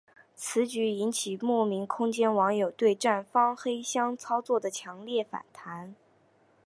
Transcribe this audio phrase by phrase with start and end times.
[0.35, 5.93] 此举引起未名空间网友对站方黑箱操作的强烈反弹。